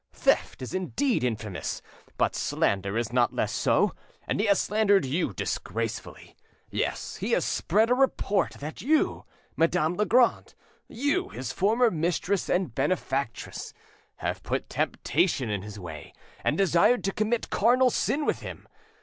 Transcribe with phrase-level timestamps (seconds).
[0.13, 1.79] Theft is indeed infamous,
[2.17, 3.93] but slander is not less so,
[4.27, 6.35] and he has slandered you disgracefully.
[6.71, 9.25] Yes, he has spread a report that you,
[9.55, 10.55] Madame Legrand,
[10.87, 13.75] you, his former mistress and benefactress,
[14.15, 16.13] have put temptation in his way,
[16.43, 18.67] and desired to commit carnal sin with him.